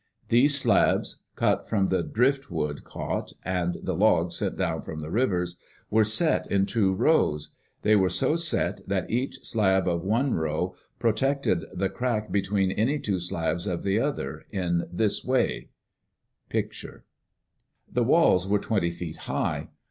These 0.29 0.57
slabs, 0.57 1.19
cut 1.35 1.69
from 1.69 1.89
the 1.89 2.01
driftwood 2.01 2.83
caught, 2.83 3.33
and 3.45 3.77
the 3.83 3.93
logs 3.95 4.35
sent 4.35 4.57
down 4.57 4.81
the 4.83 5.11
rivers, 5.11 5.57
were 5.91 6.03
set 6.03 6.51
in 6.51 6.65
two 6.65 6.95
rows. 6.95 7.53
They 7.83 7.95
were 7.95 8.09
so 8.09 8.35
set 8.35 8.81
that 8.87 9.11
each 9.11 9.45
slab 9.45 9.87
of 9.87 10.03
one 10.03 10.33
row 10.33 10.73
protected 10.97 11.65
the 11.71 11.87
cra(^ 11.91 12.31
between 12.31 12.71
any 12.71 12.97
two 12.97 13.19
slabs 13.19 13.67
of 13.67 13.83
the 13.83 13.99
other 13.99 14.37
row, 14.37 14.41
in 14.49 14.87
this 14.91 15.23
way: 15.23 15.69
The 16.49 17.03
walls 18.03 18.47
were 18.47 18.57
twenty 18.57 18.89
feet 18.89 19.17
high. 19.17 19.67